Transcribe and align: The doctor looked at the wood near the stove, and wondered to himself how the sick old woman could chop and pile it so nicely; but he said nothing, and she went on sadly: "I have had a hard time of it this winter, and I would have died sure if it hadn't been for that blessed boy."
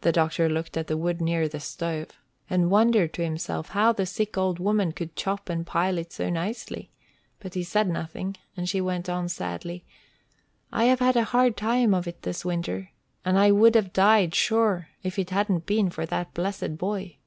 The 0.00 0.10
doctor 0.10 0.48
looked 0.48 0.76
at 0.76 0.88
the 0.88 0.96
wood 0.96 1.20
near 1.20 1.48
the 1.48 1.60
stove, 1.60 2.18
and 2.50 2.68
wondered 2.68 3.14
to 3.14 3.22
himself 3.22 3.68
how 3.68 3.92
the 3.92 4.04
sick 4.04 4.36
old 4.36 4.58
woman 4.58 4.90
could 4.90 5.14
chop 5.14 5.48
and 5.48 5.64
pile 5.64 5.98
it 5.98 6.12
so 6.12 6.28
nicely; 6.30 6.90
but 7.38 7.54
he 7.54 7.62
said 7.62 7.88
nothing, 7.88 8.36
and 8.56 8.68
she 8.68 8.80
went 8.80 9.08
on 9.08 9.28
sadly: 9.28 9.84
"I 10.72 10.86
have 10.86 10.98
had 10.98 11.14
a 11.14 11.22
hard 11.30 11.56
time 11.56 11.94
of 11.94 12.08
it 12.08 12.22
this 12.22 12.44
winter, 12.44 12.90
and 13.24 13.38
I 13.38 13.52
would 13.52 13.76
have 13.76 13.92
died 13.92 14.34
sure 14.34 14.88
if 15.04 15.16
it 15.16 15.30
hadn't 15.30 15.64
been 15.64 15.90
for 15.90 16.06
that 16.06 16.34
blessed 16.34 16.76
boy." 16.76 17.18